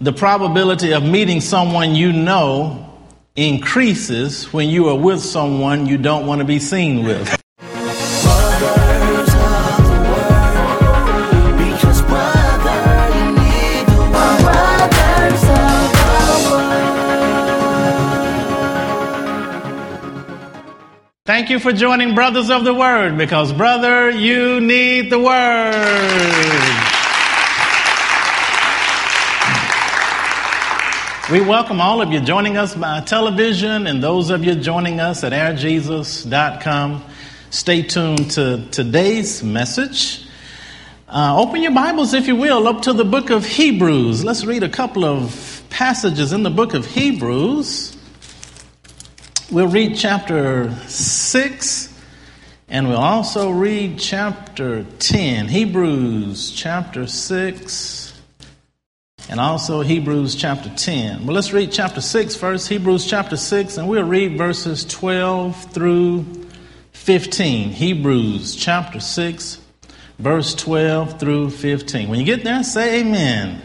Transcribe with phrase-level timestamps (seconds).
[0.00, 2.98] the probability of meeting someone you know
[3.36, 7.28] increases when you are with someone you don't want to be seen with.
[21.26, 26.93] Thank you for joining Brothers of the Word because, brother, you need the Word.
[31.32, 35.24] We welcome all of you joining us by television and those of you joining us
[35.24, 37.02] at airjesus.com.
[37.48, 40.26] Stay tuned to today's message.
[41.08, 44.22] Uh, open your Bibles, if you will, up to the book of Hebrews.
[44.22, 47.96] Let's read a couple of passages in the book of Hebrews.
[49.50, 52.00] We'll read chapter 6
[52.68, 55.48] and we'll also read chapter 10.
[55.48, 58.03] Hebrews chapter 6
[59.28, 61.26] and also Hebrews chapter 10.
[61.26, 66.24] Well, let's read chapter 6 first, Hebrews chapter 6, and we'll read verses 12 through
[66.92, 67.70] 15.
[67.70, 69.58] Hebrews chapter 6,
[70.18, 72.08] verse 12 through 15.
[72.08, 73.62] When you get there, say amen.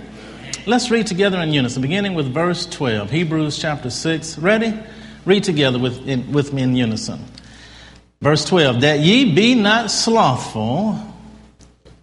[0.66, 3.10] Let's read together in unison, beginning with verse 12.
[3.10, 4.38] Hebrews chapter 6.
[4.40, 4.80] Ready?
[5.26, 7.24] Read together with, in, with me in unison.
[8.22, 10.98] Verse 12 That ye be not slothful,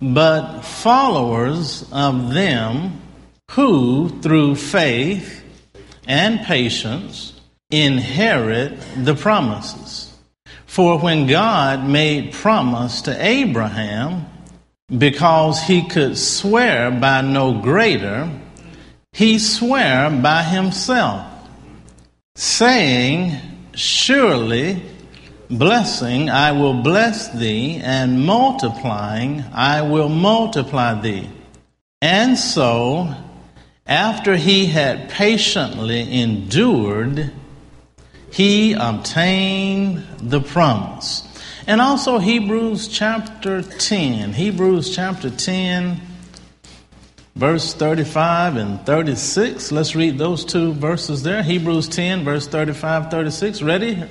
[0.01, 3.01] but followers of them
[3.53, 5.43] who, through faith
[6.07, 10.13] and patience, inherit the promises.
[10.67, 14.27] For when God made promise to Abraham,
[14.97, 18.31] because he could swear by no greater,
[19.13, 21.27] he sware by himself,
[22.35, 23.41] saying,
[23.75, 24.83] Surely
[25.51, 31.31] blessing I will bless thee, and multiplying I will multiply thee.
[32.03, 33.15] And so,
[33.87, 37.33] after he had patiently endured,
[38.33, 41.23] he obtained the promise.
[41.67, 44.33] And also Hebrews chapter 10.
[44.33, 46.01] Hebrews chapter 10,
[47.35, 49.73] verse 35 and 36.
[49.73, 51.43] Let's read those two verses there.
[51.43, 53.63] Hebrews 10, verse 35, 36.
[53.63, 54.03] Ready?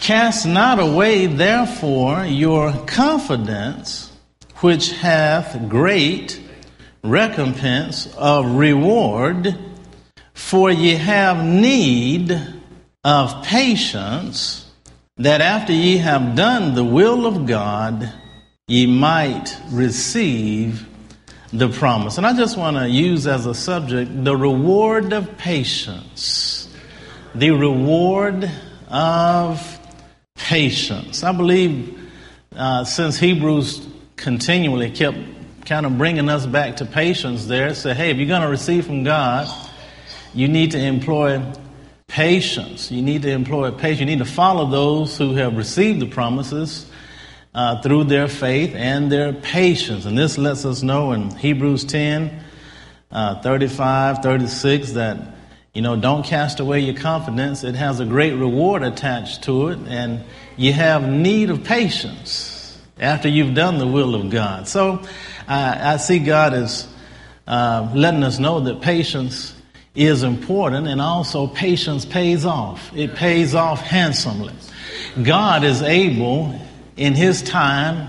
[0.00, 4.12] Cast not away, therefore, your confidence,
[4.56, 6.40] which hath great
[7.02, 9.58] recompense of reward,
[10.34, 12.40] for ye have need
[13.04, 14.70] of patience,
[15.16, 18.12] that after ye have done the will of God,
[18.68, 20.86] ye might receive
[21.52, 22.16] the promise.
[22.16, 26.74] And I just want to use as a subject the reward of patience.
[27.34, 28.50] The reward
[28.88, 29.78] of
[30.34, 31.22] patience.
[31.22, 31.98] I believe
[32.54, 33.86] uh, since Hebrews
[34.16, 35.18] continually kept
[35.64, 37.74] kind of bringing us back to patience there.
[37.74, 39.48] Say, hey, if you're going to receive from God,
[40.34, 41.42] you need to employ
[42.08, 42.90] patience.
[42.90, 44.00] You need to employ patience.
[44.00, 46.90] You need to follow those who have received the promises
[47.54, 50.04] uh, through their faith and their patience.
[50.04, 52.42] And this lets us know in Hebrews 10,
[53.10, 55.18] uh, 35, 36 that,
[55.74, 57.62] you know, don't cast away your confidence.
[57.62, 60.24] It has a great reward attached to it, and
[60.56, 64.68] you have need of patience after you've done the will of God.
[64.68, 65.02] So,
[65.46, 66.88] I, I see God as
[67.46, 69.54] uh, letting us know that patience
[69.94, 72.94] is important and also patience pays off.
[72.96, 74.54] It pays off handsomely.
[75.22, 76.58] God is able
[76.96, 78.08] in His time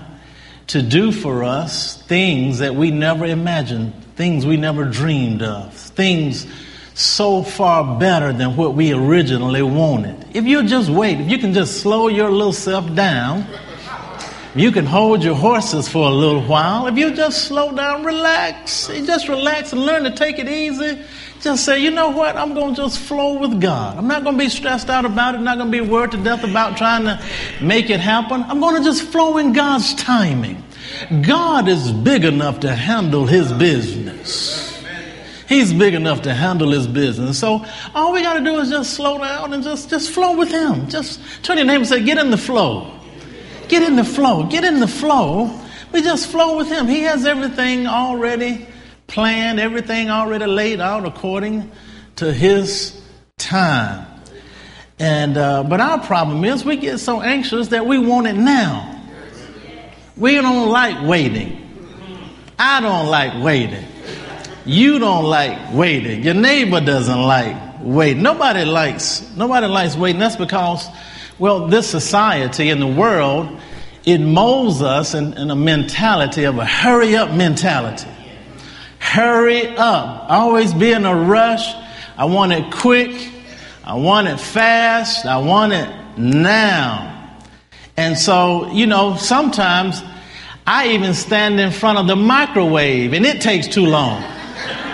[0.68, 6.46] to do for us things that we never imagined, things we never dreamed of, things
[6.94, 10.24] so far better than what we originally wanted.
[10.34, 13.46] If you just wait, if you can just slow your little self down
[14.54, 16.86] you can hold your horses for a little while.
[16.86, 21.02] If you just slow down, relax, just relax and learn to take it easy.
[21.40, 22.36] Just say, you know what?
[22.36, 23.98] I'm going to just flow with God.
[23.98, 25.38] I'm not going to be stressed out about it.
[25.38, 27.22] I'm not going to be worried to death about trying to
[27.60, 28.44] make it happen.
[28.44, 30.62] I'm going to just flow in God's timing.
[31.22, 34.82] God is big enough to handle his business.
[35.48, 37.38] He's big enough to handle his business.
[37.38, 40.50] So all we got to do is just slow down and just, just flow with
[40.50, 40.88] him.
[40.88, 42.90] Just turn your name and say, get in the flow.
[43.68, 44.44] Get in the flow.
[44.44, 45.60] Get in the flow.
[45.92, 46.88] We just flow with Him.
[46.88, 48.66] He has everything already
[49.06, 51.70] planned, everything already laid out according
[52.16, 53.00] to His
[53.38, 54.06] time.
[54.98, 59.02] And uh, but our problem is we get so anxious that we want it now.
[60.16, 61.60] We don't like waiting.
[62.58, 63.84] I don't like waiting.
[64.64, 66.22] You don't like waiting.
[66.22, 68.22] Your neighbor doesn't like waiting.
[68.22, 70.20] Nobody likes nobody likes waiting.
[70.20, 70.88] That's because
[71.38, 73.60] well, this society in the world,
[74.04, 78.08] it molds us in, in a mentality of a hurry up mentality.
[78.98, 80.30] hurry up.
[80.30, 81.74] Always be in a rush.
[82.16, 83.30] I want it quick.
[83.84, 85.26] I want it fast.
[85.26, 87.38] I want it now.
[87.96, 90.02] And so, you know, sometimes
[90.66, 94.22] I even stand in front of the microwave and it takes too long.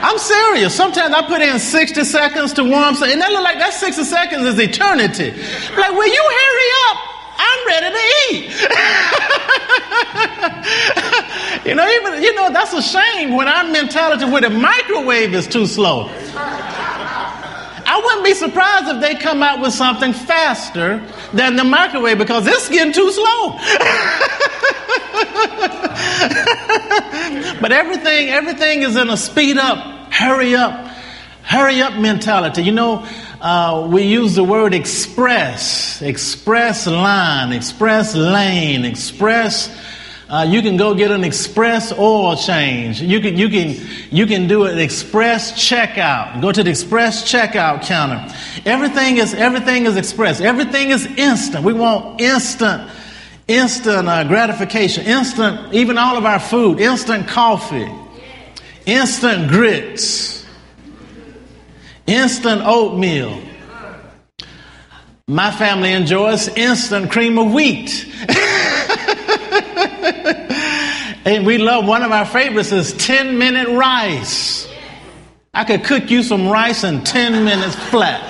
[0.03, 0.75] I'm serious.
[0.75, 4.03] Sometimes I put in 60 seconds to warm something, and that look like that 60
[4.05, 5.31] seconds is eternity.
[5.77, 6.97] Like, will you hurry up?
[7.43, 8.45] I'm ready to eat.
[11.67, 15.47] you know, even you know that's a shame when our mentality with a microwave is
[15.47, 16.11] too slow.
[17.87, 22.47] I wouldn't be surprised if they come out with something faster than the microwave because
[22.47, 23.59] it's getting too slow.
[27.61, 30.87] but everything, everything is in a speed up, hurry up,
[31.43, 32.63] hurry up mentality.
[32.63, 33.07] You know,
[33.41, 39.77] uh, we use the word express, express line, express lane, express.
[40.29, 43.03] Uh, you can go get an express oil change.
[43.03, 43.75] You can, you can,
[44.13, 46.41] you can do an express checkout.
[46.41, 48.33] Go to the express checkout counter.
[48.65, 50.41] Everything is, everything is express.
[50.41, 51.65] Everything is instant.
[51.65, 52.89] We want instant,
[53.51, 57.91] instant uh, gratification, instant, even all of our food, instant coffee,
[58.87, 60.47] instant grits,
[62.07, 63.43] instant oatmeal.
[65.27, 68.07] My family enjoys instant cream of wheat.
[71.25, 74.69] and we love one of our favorites is 10 minute rice.
[75.53, 78.30] I could cook you some rice in 10 minutes flat.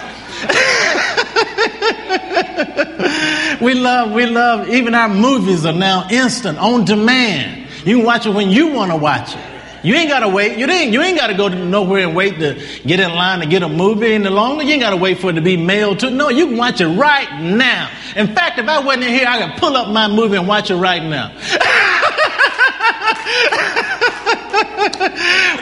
[3.60, 7.68] We love, we love, even our movies are now instant, on demand.
[7.84, 9.40] You can watch it when you want to watch it.
[9.82, 10.58] You ain't gotta wait.
[10.58, 13.62] You ain't, you ain't gotta go nowhere and wait to get in line to get
[13.62, 14.62] a movie any longer.
[14.62, 16.10] You ain't gotta wait for it to be mailed to.
[16.10, 17.90] No, you can watch it right now.
[18.14, 20.70] In fact, if I wasn't in here, I could pull up my movie and watch
[20.70, 21.30] it right now.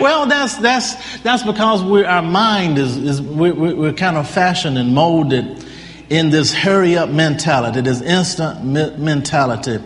[0.01, 4.95] well, that's that's that's because our mind is is we're, we're kind of fashioned and
[4.95, 5.65] molded
[6.11, 9.79] in this hurry up mentality, this instant me- mentality.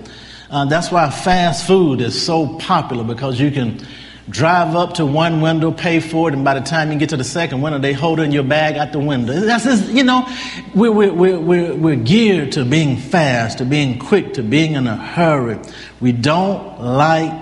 [0.50, 3.84] Uh, that's why fast food is so popular because you can
[4.28, 7.16] drive up to one window, pay for it, and by the time you get to
[7.16, 9.32] the second window, they hold in your bag out the window.
[9.32, 10.28] That's just, you know,
[10.74, 14.96] we're, we're, we're, we're geared to being fast, to being quick, to being in a
[14.96, 15.58] hurry.
[16.00, 17.32] We don't like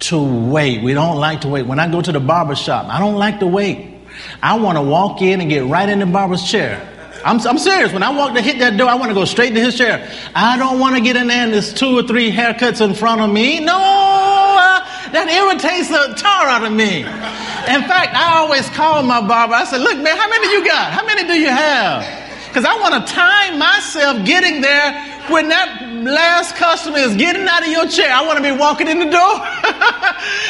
[0.00, 0.82] to wait.
[0.82, 1.66] We don't like to wait.
[1.66, 3.98] When I go to the barber shop, I don't like to wait.
[4.42, 6.89] I want to walk in and get right in the barber's chair.
[7.24, 7.92] I'm, I'm serious.
[7.92, 10.08] When I walk to hit that door, I want to go straight to his chair.
[10.34, 13.20] I don't want to get in there and there's two or three haircuts in front
[13.20, 13.60] of me.
[13.60, 14.80] No, uh,
[15.12, 17.00] that irritates the tar out of me.
[17.00, 19.54] In fact, I always call my barber.
[19.54, 20.92] I said, look, man, how many you got?
[20.92, 22.02] How many do you have?
[22.48, 27.62] Because I want to time myself getting there when that last customer is getting out
[27.62, 28.10] of your chair.
[28.10, 29.12] I want to be walking in the door.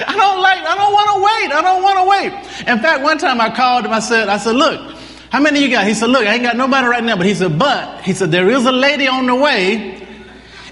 [0.09, 1.53] I don't like, I don't want to wait.
[1.53, 2.33] I don't want to wait.
[2.69, 4.90] In fact, one time I called him, I said, I said, look,
[5.31, 5.87] how many you got?
[5.87, 7.17] He said, look, I ain't got nobody right now.
[7.17, 9.97] But he said, but, he said, there is a lady on the way.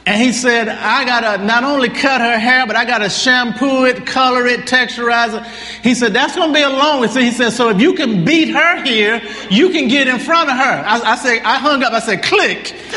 [0.04, 4.06] And he said, I gotta not only cut her hair, but I gotta shampoo it,
[4.06, 5.46] color it, texturize it.
[5.84, 7.08] He said, that's gonna be a long way.
[7.08, 9.20] So he said, so if you can beat her here,
[9.50, 10.82] you can get in front of her.
[10.86, 12.74] I, I said, I hung up, I said, click.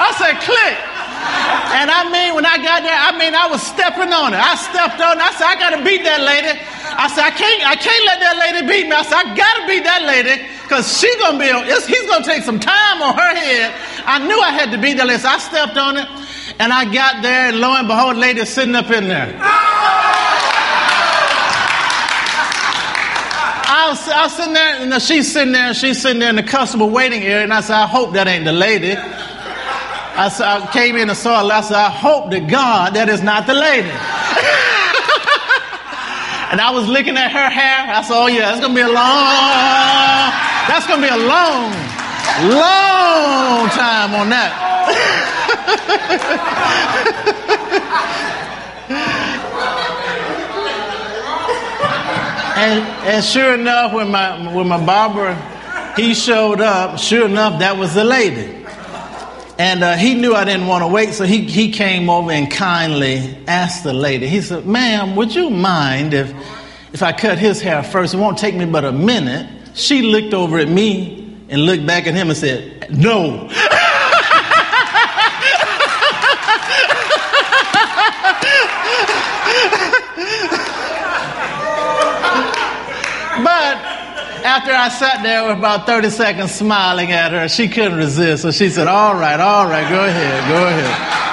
[0.00, 0.78] I said, click.
[1.74, 4.38] And I mean, when I got there, I mean, I was stepping on it.
[4.38, 5.22] I stepped on it.
[5.26, 6.54] I said, I gotta beat that lady.
[6.54, 8.94] I said, I can't, I can't let that lady beat me.
[8.94, 12.62] I said, I gotta beat that lady because she's gonna be, he's gonna take some
[12.62, 13.74] time on her head.
[14.06, 16.06] I knew I had to beat that lady, so I stepped on it,
[16.62, 19.34] and I got there, and lo and behold, lady sitting up in there.
[23.66, 26.36] I was, I was sitting there, and she's sitting there, and she's sitting there in
[26.36, 28.94] the customer waiting area, and I said, I hope that ain't the lady.
[30.16, 31.52] I, said, I came in and saw her.
[31.52, 33.90] I said, I hope to God that is not the lady.
[36.54, 37.90] and I was looking at her hair.
[37.90, 40.30] I said, oh yeah, it's gonna be a long,
[40.70, 41.74] that's gonna be a long,
[42.54, 44.54] long time on that.
[52.56, 55.34] and, and sure enough, when my, when my barber,
[55.96, 58.63] he showed up, sure enough, that was the lady.
[59.56, 62.50] And uh, he knew I didn't want to wait, so he, he came over and
[62.50, 64.26] kindly asked the lady.
[64.26, 66.34] He said, Ma'am, would you mind if,
[66.92, 68.14] if I cut his hair first?
[68.14, 69.48] It won't take me but a minute.
[69.74, 73.48] She looked over at me and looked back at him and said, No.
[83.44, 83.94] but
[84.54, 88.42] after I sat there with about 30 seconds smiling at her, she couldn't resist.
[88.42, 91.24] So she said, All right, all right, go ahead, go ahead.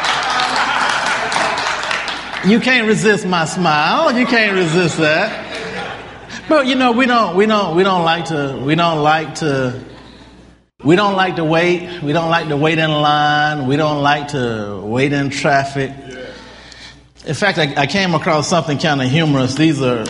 [2.49, 4.17] You can't resist my smile.
[4.17, 5.49] You can't resist that.
[6.49, 9.79] But you know, we don't, we don't, we don't like to, we don't like to,
[10.83, 12.01] we don't like to wait.
[12.01, 13.67] We don't like to wait in line.
[13.67, 15.91] We don't like to wait in traffic.
[17.27, 19.53] In fact, I, I came across something kind of humorous.
[19.53, 20.05] These are,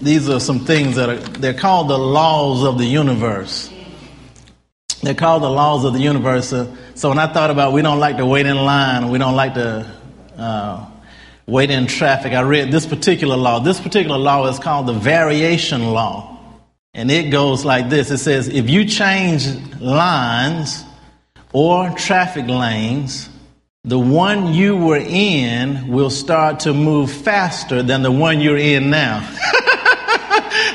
[0.00, 3.70] these are some things that are, they're called the laws of the universe.
[5.02, 6.48] They're called the laws of the universe.
[6.48, 9.36] So, so when I thought about we don't like to wait in line, we don't
[9.36, 9.86] like to
[10.36, 10.86] uh,
[11.48, 13.58] wait in traffic, I read this particular law.
[13.58, 16.38] This particular law is called the variation law.
[16.94, 19.46] And it goes like this it says, if you change
[19.80, 20.84] lines
[21.52, 23.28] or traffic lanes,
[23.84, 28.90] the one you were in will start to move faster than the one you're in
[28.90, 29.26] now.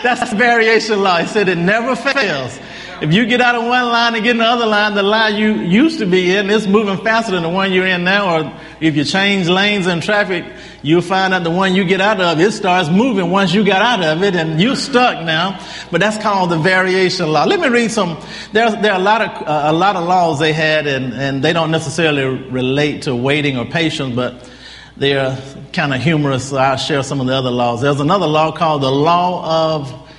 [0.03, 1.17] That's variation law.
[1.17, 2.59] He said it never fails.
[3.01, 5.35] If you get out of one line and get in the other line, the line
[5.35, 8.37] you used to be in is moving faster than the one you're in now.
[8.37, 10.45] Or if you change lanes in traffic,
[10.81, 13.81] you'll find out the one you get out of, it starts moving once you got
[13.81, 15.59] out of it and you're stuck now.
[15.91, 17.45] But that's called the variation law.
[17.45, 18.21] Let me read some.
[18.51, 21.43] There, there are a lot of, uh, a lot of laws they had and, and
[21.43, 24.49] they don't necessarily relate to waiting or patience, but
[24.97, 25.37] they're
[25.71, 26.49] kind of humorous.
[26.49, 27.81] So I'll share some of the other laws.
[27.81, 30.09] There's another law called the law of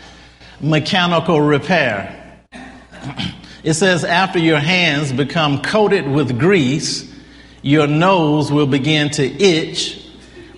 [0.61, 2.21] mechanical repair.
[3.65, 7.11] It says, after your hands become coated with grease,
[7.63, 10.07] your nose will begin to itch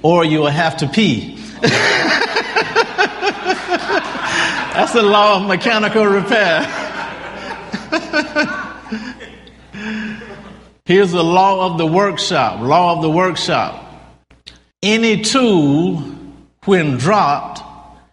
[0.03, 1.37] or you will have to pee.
[4.75, 6.63] That's the law of mechanical repair.
[10.85, 12.61] Here's the law of the workshop.
[12.61, 13.86] Law of the workshop.
[14.83, 15.99] Any tool,
[16.65, 17.63] when dropped,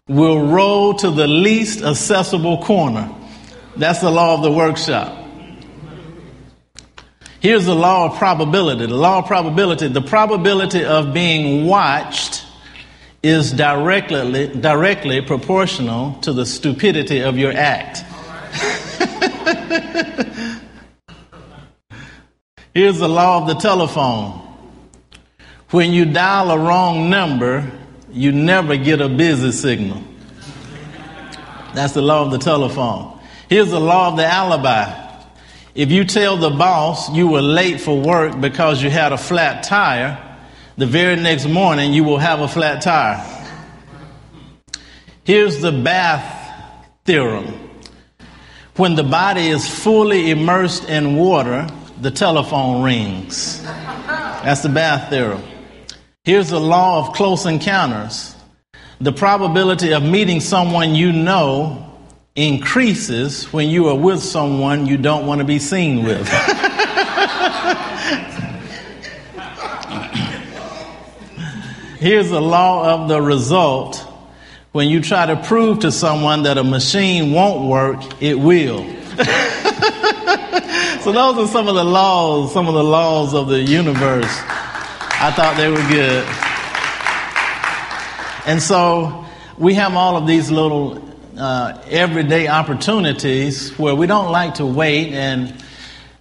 [0.07, 3.13] will roll to the least accessible corner.
[3.75, 5.19] That's the law of the workshop.
[7.39, 8.85] Here's the law of probability.
[8.85, 9.89] The law of probability.
[9.89, 12.45] The probability of being watched
[13.21, 18.05] is directly, directly proportional to the stupidity of your act.
[22.73, 24.42] Here's the law of the telephone.
[25.73, 27.67] When you dial a wrong number,
[28.11, 30.03] you never get a busy signal.
[31.73, 33.19] That's the law of the telephone.
[33.49, 34.93] Here's the law of the alibi.
[35.73, 39.63] If you tell the boss you were late for work because you had a flat
[39.63, 40.37] tire,
[40.77, 43.25] the very next morning you will have a flat tire.
[45.23, 47.47] Here's the bath theorem.
[48.75, 51.67] When the body is fully immersed in water,
[51.99, 53.63] the telephone rings.
[53.63, 55.41] That's the bath theorem.
[56.25, 58.33] Here's the law of close encounters.
[59.01, 61.99] The probability of meeting someone you know
[62.33, 66.25] increases when you are with someone you don't want to be seen with.
[71.99, 73.97] Here's the law of the result.
[74.71, 78.77] When you try to prove to someone that a machine won't work, it will.
[81.01, 84.41] so those are some of the laws, some of the laws of the universe.
[85.25, 86.27] I thought they were good.
[88.45, 89.23] And so
[89.57, 91.01] we have all of these little
[91.37, 95.13] uh, everyday opportunities where we don't like to wait.
[95.13, 95.63] And,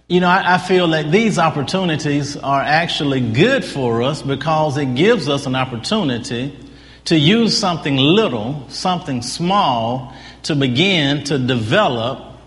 [0.07, 4.95] you know, I, I feel that these opportunities are actually good for us because it
[4.95, 6.57] gives us an opportunity
[7.03, 12.37] to use something little, something small, to begin to develop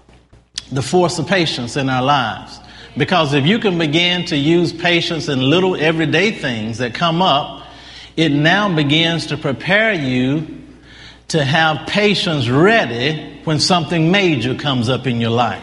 [0.72, 2.60] the force of patience in our lives.
[2.96, 7.66] Because if you can begin to use patience in little everyday things that come up,
[8.16, 10.62] it now begins to prepare you
[11.28, 15.62] to have patience ready when something major comes up in your life.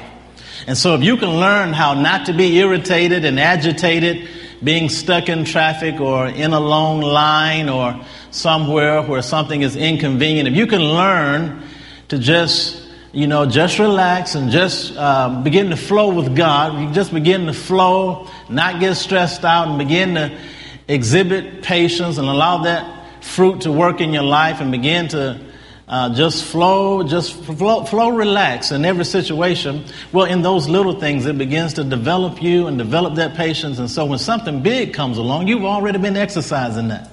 [0.68, 4.30] And so if you can learn how not to be irritated and agitated,
[4.64, 8.00] being stuck in traffic or in a long line or
[8.32, 11.64] somewhere where something is inconvenient, if you can learn
[12.10, 12.83] to just
[13.14, 16.82] you know, just relax and just uh, begin to flow with God.
[16.82, 20.36] You just begin to flow, not get stressed out, and begin to
[20.88, 25.40] exhibit patience and allow that fruit to work in your life and begin to
[25.88, 29.86] uh, just flow, just flow, flow, relax in every situation.
[30.12, 33.78] Well, in those little things, it begins to develop you and develop that patience.
[33.78, 37.12] And so when something big comes along, you've already been exercising that.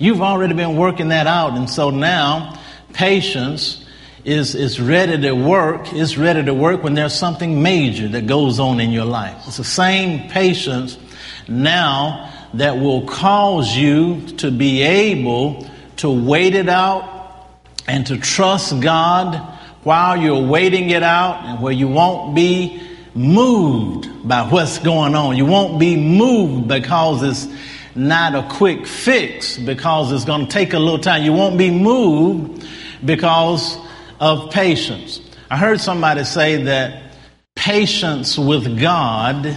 [0.00, 1.56] You've already been working that out.
[1.56, 2.58] And so now,
[2.92, 3.85] patience
[4.26, 8.58] is, is ready to work, is ready to work when there's something major that goes
[8.58, 9.40] on in your life.
[9.46, 10.98] It's the same patience
[11.46, 17.48] now that will cause you to be able to wait it out
[17.86, 19.36] and to trust God
[19.84, 22.82] while you're waiting it out and where you won't be
[23.14, 25.36] moved by what's going on.
[25.36, 27.46] You won't be moved because it's
[27.94, 31.22] not a quick fix because it's going to take a little time.
[31.22, 32.66] You won't be moved
[33.04, 33.85] because
[34.20, 35.20] of patience.
[35.50, 37.14] I heard somebody say that
[37.54, 39.56] patience with God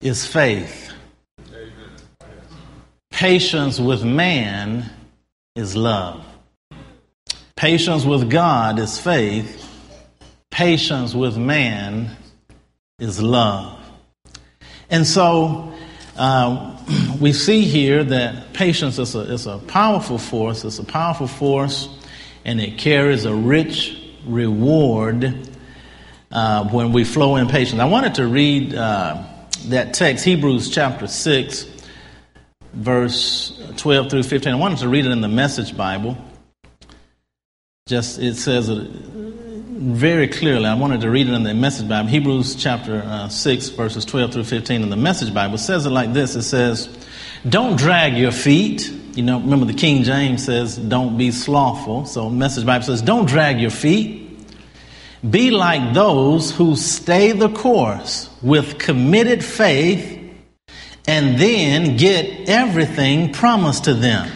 [0.00, 0.92] is faith.
[3.10, 4.88] Patience with man
[5.56, 6.24] is love.
[7.56, 9.64] Patience with God is faith.
[10.50, 12.16] Patience with man
[13.00, 13.80] is love.
[14.90, 15.72] And so
[16.16, 16.76] uh,
[17.20, 20.64] we see here that patience is a, is a powerful force.
[20.64, 21.88] It's a powerful force,
[22.48, 25.50] and it carries a rich reward
[26.32, 27.78] uh, when we flow in patience.
[27.78, 29.22] I wanted to read uh,
[29.66, 31.66] that text, Hebrews chapter 6,
[32.72, 34.50] verse 12 through 15.
[34.50, 36.16] I wanted to read it in the Message Bible.
[37.86, 40.64] Just it says it very clearly.
[40.64, 42.08] I wanted to read it in the Message Bible.
[42.08, 46.14] Hebrews chapter uh, 6, verses 12 through 15 in the Message Bible says it like
[46.14, 46.88] this It says,
[47.46, 48.97] Don't drag your feet.
[49.18, 52.04] You know, remember the King James says, Don't be slothful.
[52.04, 54.30] So, Message Bible says, Don't drag your feet.
[55.28, 60.20] Be like those who stay the course with committed faith
[61.08, 64.30] and then get everything promised to them.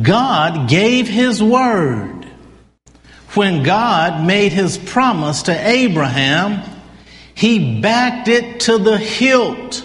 [0.00, 2.24] God gave his word.
[3.34, 6.62] When God made his promise to Abraham,
[7.34, 9.84] he backed it to the hilt,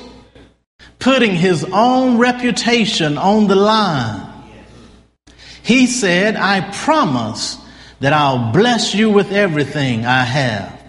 [1.01, 4.27] putting his own reputation on the line.
[5.63, 7.57] He said, I promise
[7.99, 10.79] that I'll bless you with everything I have.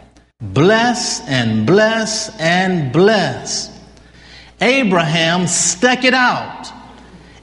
[0.40, 3.70] Bless and bless and bless.
[4.60, 6.70] Abraham stuck it out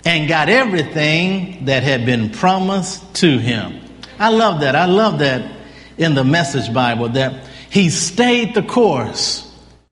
[0.06, 3.82] and got everything that had been promised to him.
[4.18, 4.76] I love that.
[4.76, 5.58] I love that
[5.98, 9.46] in the Message Bible that he stayed the course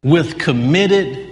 [0.04, 1.27] with committed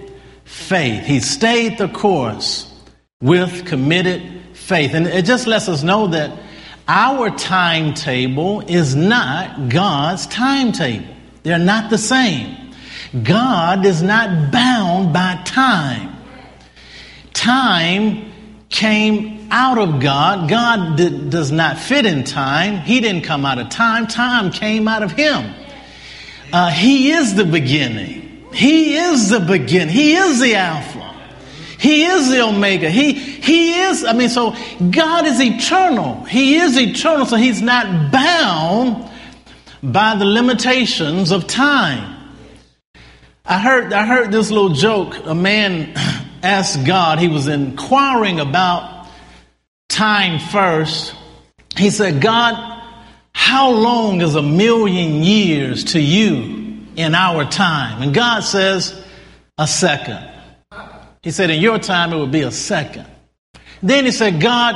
[0.46, 1.04] faith.
[1.04, 2.72] He stayed the course
[3.20, 4.94] with committed faith.
[4.94, 6.38] And it just lets us know that
[6.88, 11.14] our timetable is not God's timetable.
[11.42, 12.72] They're not the same.
[13.22, 16.16] God is not bound by time.
[17.32, 18.32] Time
[18.68, 20.48] came out of God.
[20.48, 22.78] God did, does not fit in time.
[22.78, 24.06] He didn't come out of time.
[24.06, 25.54] Time came out of Him.
[26.52, 28.25] Uh, he is the beginning.
[28.52, 29.94] He is the beginning.
[29.94, 31.14] He is the Alpha.
[31.78, 32.88] He is the Omega.
[32.88, 34.56] He, he is, I mean, so
[34.90, 36.24] God is eternal.
[36.24, 39.10] He is eternal, so He's not bound
[39.82, 42.14] by the limitations of time.
[43.44, 45.26] I heard, I heard this little joke.
[45.26, 45.92] A man
[46.42, 49.08] asked God, he was inquiring about
[49.88, 51.14] time first.
[51.76, 52.82] He said, God,
[53.32, 56.65] how long is a million years to you
[56.96, 58.02] in our time?
[58.02, 59.02] And God says,
[59.58, 60.30] a second.
[61.22, 63.06] He said, in your time, it would be a second.
[63.82, 64.74] Then he said, God,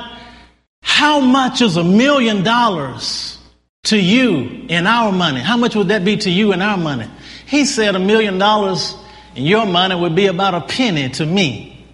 [0.82, 3.38] how much is a million dollars
[3.84, 5.40] to you in our money?
[5.40, 7.08] How much would that be to you in our money?
[7.46, 8.94] He said, a million dollars
[9.34, 11.86] in your money would be about a penny to me.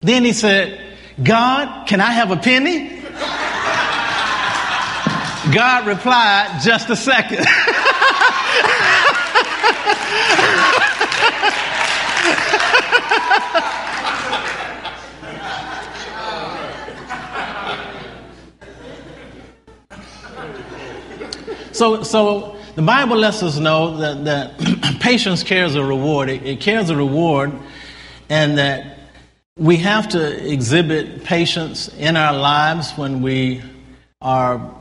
[0.00, 0.80] Then he said,
[1.22, 3.00] God, can I have a penny?
[5.52, 7.46] God replied, just a second.
[21.74, 26.30] So, so the Bible lets us know that, that patience carries a reward.
[26.30, 27.52] It, it carries a reward,
[28.28, 29.00] and that
[29.56, 33.60] we have to exhibit patience in our lives when we
[34.22, 34.72] are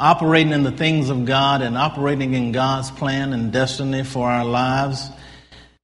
[0.00, 4.44] operating in the things of God and operating in God's plan and destiny for our
[4.44, 5.08] lives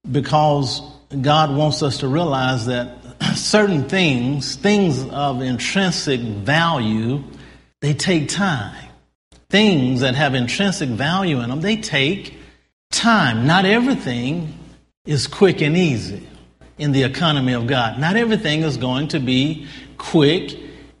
[0.09, 0.81] because
[1.21, 2.97] God wants us to realize that
[3.35, 7.23] certain things, things of intrinsic value,
[7.81, 8.87] they take time
[9.49, 12.33] things that have intrinsic value in them, they take
[12.91, 13.47] time.
[13.47, 14.57] Not everything
[15.05, 16.27] is quick and easy
[16.77, 17.99] in the economy of God.
[17.99, 20.57] Not everything is going to be quick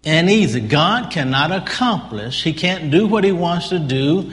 [0.07, 0.61] and easy.
[0.61, 4.31] God cannot accomplish, He can't do what He wants to do,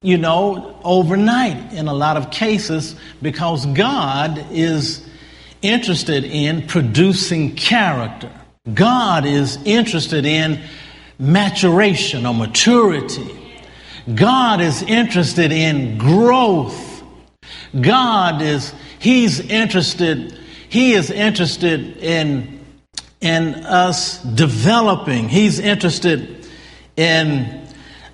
[0.00, 5.04] you know, overnight in a lot of cases because God is
[5.60, 8.30] interested in producing character.
[8.72, 10.62] God is interested in
[11.18, 13.38] maturation or maturity.
[14.14, 17.02] God is interested in growth.
[17.80, 20.38] God is, He's interested,
[20.68, 22.61] He is interested in,
[23.22, 25.28] in us developing.
[25.28, 26.46] He's interested
[26.96, 27.66] in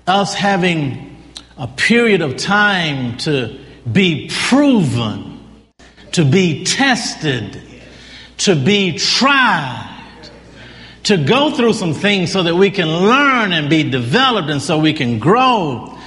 [0.07, 1.17] us having
[1.57, 3.59] a period of time to
[3.91, 5.39] be proven,
[6.13, 7.61] to be tested,
[8.37, 9.87] to be tried,
[11.03, 14.77] to go through some things so that we can learn and be developed and so
[14.77, 15.97] we can grow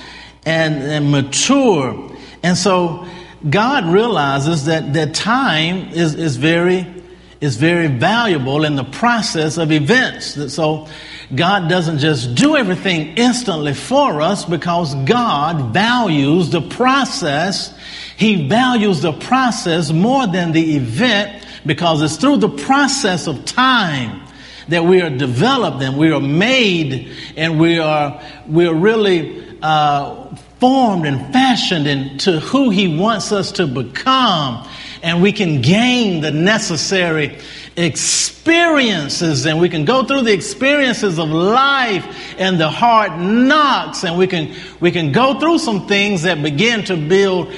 [0.47, 2.17] and, and mature.
[2.45, 3.07] And so
[3.51, 7.02] God realizes that, that time is, is very
[7.42, 10.55] is very valuable in the process of events.
[10.55, 10.87] So
[11.35, 17.76] God doesn't just do everything instantly for us because God values the process.
[18.16, 24.22] He values the process more than the event because it's through the process of time
[24.68, 30.33] that we are developed and we are made and we are, we are really, uh,
[30.61, 34.64] formed and fashioned into who he wants us to become
[35.03, 37.38] and we can gain the necessary
[37.77, 44.17] experiences and we can go through the experiences of life and the hard knocks and
[44.17, 47.53] we can we can go through some things that begin to build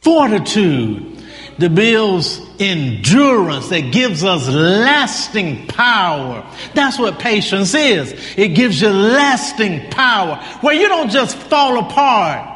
[0.00, 1.18] fortitude
[1.58, 6.46] that builds endurance that gives us lasting power.
[6.74, 8.14] That's what patience is.
[8.36, 12.54] It gives you lasting power where you don't just fall apart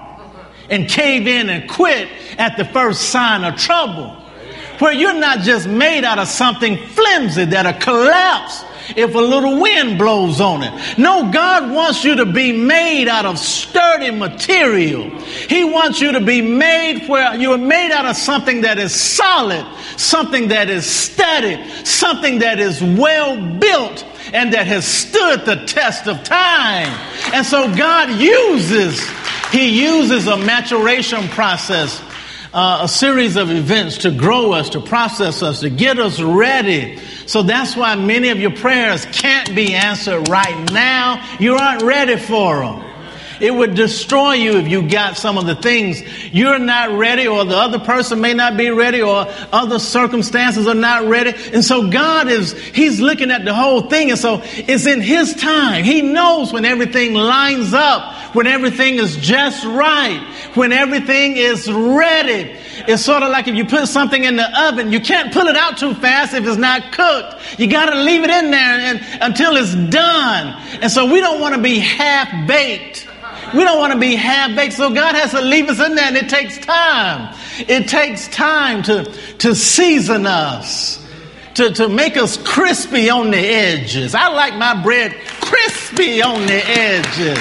[0.71, 4.22] and cave in and quit at the first sign of trouble
[4.81, 8.65] where you're not just made out of something flimsy that'll collapse
[8.97, 10.99] if a little wind blows on it.
[10.99, 15.11] No, God wants you to be made out of sturdy material.
[15.21, 19.65] He wants you to be made where you're made out of something that is solid,
[19.97, 26.07] something that is steady, something that is well built and that has stood the test
[26.07, 26.89] of time.
[27.33, 29.01] And so God uses,
[29.51, 32.03] He uses a maturation process
[32.53, 36.99] uh, a series of events to grow us, to process us, to get us ready.
[37.27, 41.25] So that's why many of your prayers can't be answered right now.
[41.41, 42.92] You aren't ready for them.
[43.41, 47.45] It would destroy you if you got some of the things you're not ready, or
[47.45, 51.33] the other person may not be ready, or other circumstances are not ready.
[51.53, 54.11] And so God is, He's looking at the whole thing.
[54.11, 55.85] And so it's in His time.
[55.85, 60.21] He knows when everything lines up, when everything is just right,
[60.55, 62.57] when everything is ready.
[62.89, 65.57] It's sort of like if you put something in the oven, you can't pull it
[65.57, 67.59] out too fast if it's not cooked.
[67.59, 70.61] You got to leave it in there and, until it's done.
[70.81, 73.09] And so we don't want to be half baked.
[73.55, 76.07] We don't want to be half baked, so God has to leave us in there,
[76.07, 77.35] and it takes time.
[77.59, 79.05] It takes time to,
[79.39, 81.05] to season us,
[81.55, 84.15] to, to make us crispy on the edges.
[84.15, 87.39] I like my bread crispy on the edges.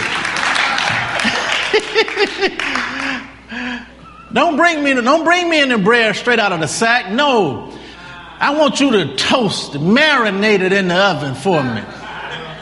[4.34, 7.12] don't bring me don't bring me the bread straight out of the sack.
[7.12, 7.72] No.
[8.40, 11.84] I want you to toast, marinate it in the oven for me.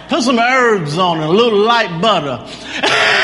[0.09, 2.45] Put some herbs on it, a little light butter.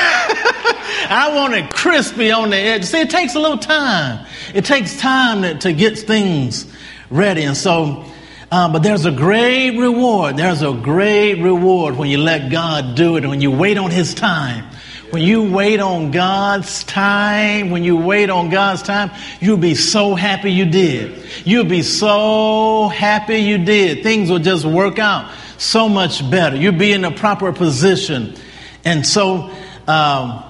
[1.10, 2.86] I want it crispy on the edge.
[2.86, 4.26] See, it takes a little time.
[4.54, 6.66] It takes time to, to get things
[7.10, 7.44] ready.
[7.44, 8.06] And so,
[8.52, 10.38] uh, but there's a great reward.
[10.38, 14.14] There's a great reward when you let God do it, when you wait on His
[14.14, 14.66] time.
[15.12, 20.16] When you wait on God's time, when you wait on God's time, you'll be so
[20.16, 21.24] happy you did.
[21.46, 24.04] You'll be so happy you did.
[24.04, 26.56] Things will just work out so much better.
[26.56, 28.36] You'll be in the proper position.
[28.84, 29.52] And so
[29.88, 30.44] um,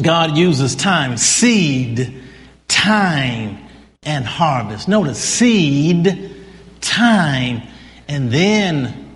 [0.00, 2.22] God uses time, seed,
[2.68, 3.58] time,
[4.02, 4.88] and harvest.
[4.88, 6.34] Notice seed,
[6.80, 7.62] time,
[8.08, 9.10] and then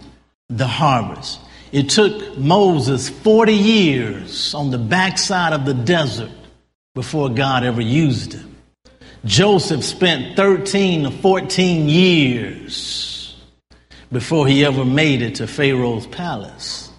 [0.48, 1.40] the harvest.
[1.72, 6.30] It took Moses 40 years on the backside of the desert
[6.94, 8.56] before God ever used him.
[9.24, 13.36] Joseph spent 13 to 14 years
[14.10, 16.89] before he ever made it to Pharaoh's palace.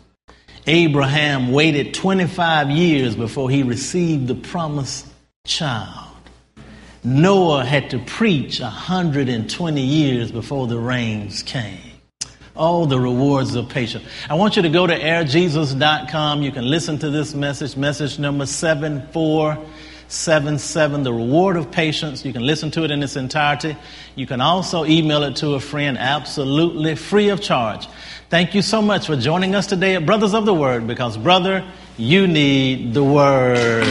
[0.67, 5.08] Abraham waited 25 years before he received the promised
[5.45, 6.08] child.
[7.04, 11.80] Noah had to preach 120 years before the rains came.
[12.56, 14.06] Oh, the rewards of patience.
[14.30, 16.43] I want you to go to airjesus.com.
[16.43, 19.58] You can listen to this message, message number 74
[20.12, 22.26] 77, The Reward of Patience.
[22.26, 23.78] You can listen to it in its entirety.
[24.15, 27.88] You can also email it to a friend absolutely free of charge.
[28.30, 31.65] Thank you so much for joining us today at Brothers of the Word because, brother,
[31.97, 33.88] you need the Word.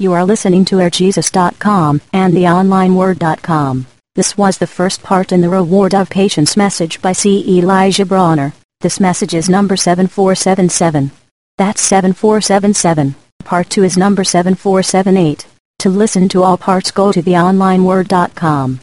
[0.00, 3.86] You are listening to airjesus.com and theonlineword.com.
[4.18, 7.56] This was the first part in the Reward of Patience message by C.
[7.56, 8.52] Elijah Bronner.
[8.80, 11.12] This message is number 7477.
[11.56, 13.14] That's 7477.
[13.44, 15.46] Part 2 is number 7478.
[15.78, 18.80] To listen to all parts go to theonlineword.com.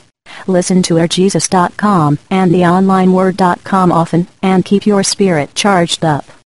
[0.48, 6.26] Listen to airjesus.com and theonlineword.com often and keep your spirit charged up.